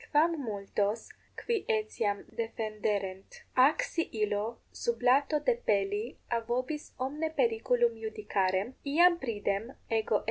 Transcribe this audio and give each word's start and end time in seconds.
quam 0.11 0.35
multos, 0.43 1.09
qui 1.45 1.57
etiam 1.67 2.23
defenderent? 2.39 3.43
Ac 3.67 3.83
si 3.89 4.09
illo 4.23 4.57
sublato 4.81 5.39
depelli 5.51 6.05
a 6.31 6.39
vobis 6.49 6.91
omne 7.07 7.29
periculum 7.41 7.95
iudicarem, 8.03 8.73
iam 8.97 9.19
pridem 9.27 9.73
ego 9.91 10.15
L. 10.15 10.19